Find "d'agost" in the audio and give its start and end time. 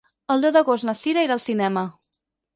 0.55-0.87